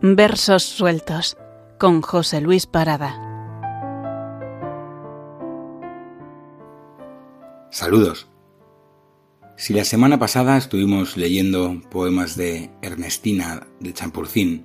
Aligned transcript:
Versos 0.00 0.62
sueltos 0.62 1.36
con 1.76 2.02
José 2.02 2.40
Luis 2.40 2.66
Parada. 2.66 3.20
Saludos. 7.72 8.28
Si 9.56 9.74
la 9.74 9.82
semana 9.82 10.20
pasada 10.20 10.56
estuvimos 10.56 11.16
leyendo 11.16 11.82
poemas 11.90 12.36
de 12.36 12.70
Ernestina 12.80 13.66
de 13.80 13.92
Champurcín, 13.92 14.64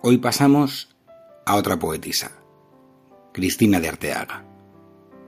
hoy 0.00 0.16
pasamos 0.16 0.96
a 1.44 1.56
otra 1.56 1.78
poetisa, 1.78 2.32
Cristina 3.34 3.78
de 3.78 3.90
Arteaga, 3.90 4.46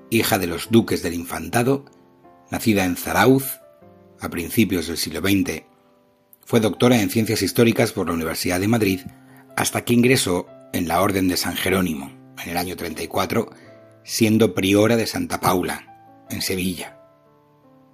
hija 0.09 0.39
de 0.39 0.47
los 0.47 0.71
duques 0.71 1.03
del 1.03 1.13
Infantado, 1.13 1.85
nacida 2.51 2.87
en 2.87 2.97
Zarauz 2.97 3.61
a 4.21 4.31
principios 4.31 4.87
del 4.87 4.97
siglo 4.97 5.21
XX 5.21 5.70
fue 6.51 6.59
doctora 6.59 7.01
en 7.01 7.11
Ciencias 7.11 7.43
Históricas 7.43 7.93
por 7.93 8.09
la 8.09 8.15
Universidad 8.15 8.59
de 8.59 8.67
Madrid 8.67 9.03
hasta 9.57 9.85
que 9.85 9.95
ingresó 9.95 10.49
en 10.73 10.89
la 10.89 11.01
Orden 11.01 11.29
de 11.29 11.37
San 11.37 11.55
Jerónimo 11.55 12.11
en 12.43 12.51
el 12.51 12.57
año 12.57 12.75
34, 12.75 13.53
siendo 14.03 14.53
priora 14.53 14.97
de 14.97 15.07
Santa 15.07 15.39
Paula, 15.39 16.27
en 16.29 16.43
Sevilla, 16.43 16.99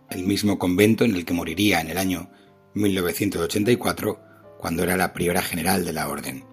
el 0.08 0.24
mismo 0.24 0.58
convento 0.58 1.04
en 1.04 1.14
el 1.14 1.26
que 1.26 1.34
moriría 1.34 1.82
en 1.82 1.90
el 1.90 1.98
año 1.98 2.30
1984 2.72 4.22
cuando 4.58 4.84
era 4.84 4.96
la 4.96 5.12
priora 5.12 5.42
general 5.42 5.84
de 5.84 5.92
la 5.92 6.08
Orden. 6.08 6.46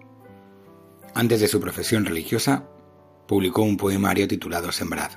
Antes 1.14 1.40
de 1.40 1.48
su 1.48 1.58
profesión 1.58 2.04
religiosa, 2.04 2.68
publicó 3.26 3.62
un 3.62 3.78
poemario 3.78 4.28
titulado 4.28 4.72
Sembrad. 4.72 5.12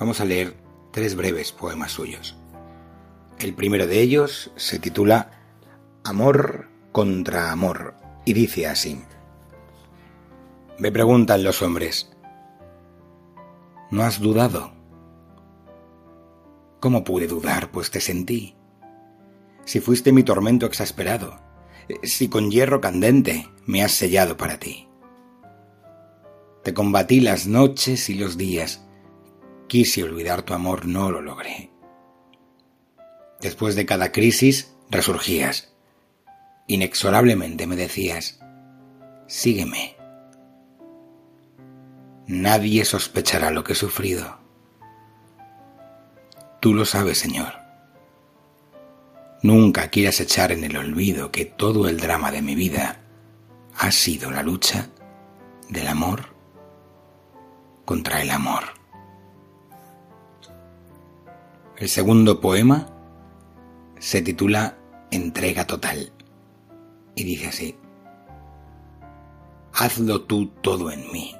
Vamos 0.00 0.22
a 0.22 0.24
leer 0.24 0.56
tres 0.90 1.16
breves 1.16 1.52
poemas 1.52 1.92
suyos. 1.92 2.34
El 3.38 3.52
primero 3.52 3.86
de 3.86 4.00
ellos 4.00 4.52
se 4.56 4.78
titula 4.78 5.35
Amor 6.08 6.68
contra 6.92 7.50
amor. 7.50 7.96
Y 8.24 8.32
dice 8.32 8.68
así. 8.68 9.02
Me 10.78 10.92
preguntan 10.92 11.42
los 11.42 11.62
hombres, 11.62 12.12
¿no 13.90 14.04
has 14.04 14.20
dudado? 14.20 14.70
¿Cómo 16.78 17.02
pude 17.02 17.26
dudar, 17.26 17.72
pues 17.72 17.90
te 17.90 18.00
sentí? 18.00 18.54
Si 19.64 19.80
fuiste 19.80 20.12
mi 20.12 20.22
tormento 20.22 20.66
exasperado, 20.66 21.40
si 22.04 22.28
con 22.28 22.52
hierro 22.52 22.80
candente 22.80 23.48
me 23.64 23.82
has 23.82 23.90
sellado 23.90 24.36
para 24.36 24.60
ti. 24.60 24.86
Te 26.62 26.72
combatí 26.72 27.18
las 27.18 27.48
noches 27.48 28.08
y 28.10 28.14
los 28.14 28.36
días, 28.36 28.86
quise 29.66 30.04
olvidar 30.04 30.42
tu 30.42 30.54
amor, 30.54 30.86
no 30.86 31.10
lo 31.10 31.20
logré. 31.20 31.72
Después 33.40 33.74
de 33.74 33.86
cada 33.86 34.12
crisis 34.12 34.76
resurgías, 34.88 35.75
Inexorablemente 36.68 37.66
me 37.66 37.76
decías, 37.76 38.40
sígueme. 39.28 39.96
Nadie 42.26 42.84
sospechará 42.84 43.52
lo 43.52 43.62
que 43.62 43.74
he 43.74 43.76
sufrido. 43.76 44.38
Tú 46.60 46.74
lo 46.74 46.84
sabes, 46.84 47.18
Señor. 47.18 47.52
Nunca 49.42 49.90
quieras 49.90 50.20
echar 50.20 50.50
en 50.50 50.64
el 50.64 50.76
olvido 50.76 51.30
que 51.30 51.44
todo 51.44 51.88
el 51.88 52.00
drama 52.00 52.32
de 52.32 52.42
mi 52.42 52.56
vida 52.56 53.00
ha 53.78 53.92
sido 53.92 54.32
la 54.32 54.42
lucha 54.42 54.88
del 55.68 55.86
amor 55.86 56.34
contra 57.84 58.22
el 58.22 58.30
amor. 58.32 58.64
El 61.76 61.88
segundo 61.88 62.40
poema 62.40 62.88
se 64.00 64.22
titula 64.22 64.76
Entrega 65.12 65.64
Total 65.64 66.15
y 67.16 67.24
dice 67.24 67.48
así, 67.48 67.78
Hazlo 69.72 70.22
tú 70.22 70.46
todo 70.62 70.90
en 70.90 71.10
mí. 71.10 71.34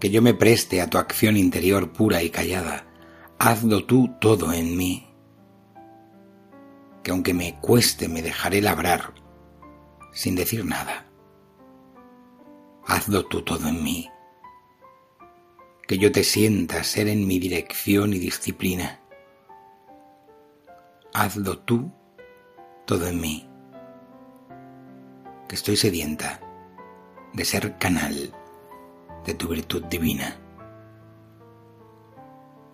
Que 0.00 0.10
yo 0.10 0.20
me 0.20 0.34
preste 0.34 0.82
a 0.82 0.90
tu 0.90 0.98
acción 0.98 1.36
interior 1.36 1.92
pura 1.92 2.22
y 2.22 2.28
callada. 2.28 2.86
Hazlo 3.38 3.84
tú 3.84 4.14
todo 4.20 4.52
en 4.52 4.76
mí. 4.76 5.06
Que 7.02 7.12
aunque 7.12 7.32
me 7.32 7.58
cueste 7.60 8.08
me 8.08 8.20
dejaré 8.20 8.60
labrar 8.60 9.14
sin 10.12 10.34
decir 10.34 10.64
nada. 10.66 11.06
Hazlo 12.86 13.24
tú 13.26 13.42
todo 13.42 13.68
en 13.68 13.82
mí. 13.82 14.10
Que 15.86 15.96
yo 15.96 16.12
te 16.12 16.24
sienta 16.24 16.84
ser 16.84 17.08
en 17.08 17.26
mi 17.26 17.38
dirección 17.38 18.12
y 18.12 18.18
disciplina. 18.18 19.00
Hazlo 21.14 21.58
tú 21.60 21.90
todo 22.86 23.06
en 23.06 23.20
mí 23.20 23.53
que 25.48 25.56
estoy 25.56 25.76
sedienta 25.76 26.40
de 27.32 27.44
ser 27.44 27.76
canal 27.78 28.32
de 29.24 29.34
tu 29.34 29.48
virtud 29.48 29.84
divina. 29.84 30.36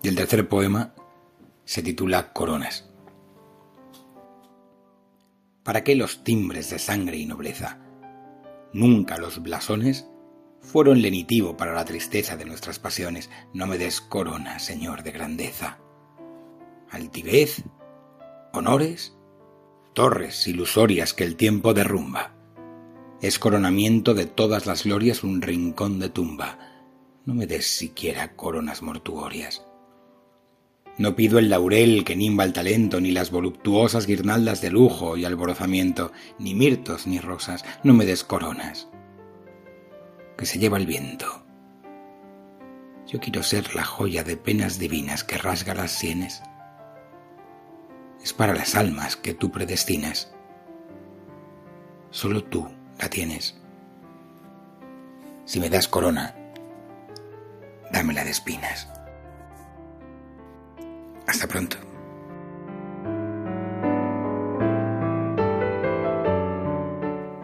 Y 0.02 0.08
el 0.08 0.16
tercer 0.16 0.48
poema 0.48 0.94
se 1.64 1.82
titula 1.82 2.32
Coronas. 2.32 2.90
¿Para 5.62 5.84
qué 5.84 5.94
los 5.94 6.24
timbres 6.24 6.70
de 6.70 6.78
sangre 6.78 7.16
y 7.16 7.26
nobleza? 7.26 7.78
Nunca 8.72 9.18
los 9.18 9.42
blasones 9.42 10.08
fueron 10.60 11.02
lenitivo 11.02 11.56
para 11.56 11.74
la 11.74 11.84
tristeza 11.84 12.36
de 12.36 12.44
nuestras 12.44 12.78
pasiones. 12.78 13.30
No 13.52 13.66
me 13.66 13.78
des 13.78 14.00
corona, 14.00 14.58
Señor 14.58 15.02
de 15.02 15.12
grandeza. 15.12 15.78
Altivez, 16.90 17.62
honores, 18.52 19.16
torres 19.92 20.46
ilusorias 20.46 21.14
que 21.14 21.24
el 21.24 21.36
tiempo 21.36 21.74
derrumba 21.74 22.39
es 23.20 23.38
coronamiento 23.38 24.14
de 24.14 24.24
todas 24.24 24.66
las 24.66 24.84
glorias 24.84 25.22
un 25.24 25.42
rincón 25.42 25.98
de 25.98 26.08
tumba. 26.08 26.58
No 27.26 27.34
me 27.34 27.46
des 27.46 27.66
siquiera 27.66 28.34
coronas 28.34 28.80
mortuorias. 28.80 29.66
No 30.96 31.14
pido 31.16 31.38
el 31.38 31.50
laurel 31.50 32.02
que 32.04 32.16
nimba 32.16 32.44
el 32.44 32.54
talento, 32.54 33.00
ni 33.00 33.10
las 33.10 33.30
voluptuosas 33.30 34.06
guirnaldas 34.06 34.62
de 34.62 34.70
lujo 34.70 35.18
y 35.18 35.26
alborozamiento, 35.26 36.12
ni 36.38 36.54
mirtos 36.54 37.06
ni 37.06 37.18
rosas, 37.18 37.64
no 37.84 37.92
me 37.92 38.06
des 38.06 38.24
coronas. 38.24 38.88
Que 40.38 40.46
se 40.46 40.58
lleva 40.58 40.78
el 40.78 40.86
viento. 40.86 41.44
Yo 43.06 43.20
quiero 43.20 43.42
ser 43.42 43.74
la 43.74 43.84
joya 43.84 44.24
de 44.24 44.36
penas 44.38 44.78
divinas 44.78 45.24
que 45.24 45.36
rasga 45.36 45.74
las 45.74 45.92
sienes. 45.92 46.42
Es 48.22 48.32
para 48.32 48.54
las 48.54 48.74
almas 48.74 49.16
que 49.16 49.34
tú 49.34 49.50
predestinas. 49.50 50.34
Solo 52.10 52.44
tú 52.44 52.79
la 53.00 53.08
tienes. 53.08 53.56
Si 55.44 55.58
me 55.58 55.70
das 55.70 55.88
corona, 55.88 56.34
dámela 57.90 58.24
de 58.24 58.30
espinas. 58.30 58.88
Hasta 61.26 61.46
pronto. 61.46 61.76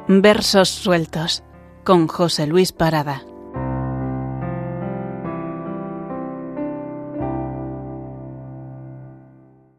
Versos 0.08 0.68
sueltos 0.68 1.42
con 1.84 2.06
José 2.06 2.46
Luis 2.46 2.72
Parada. 2.72 3.22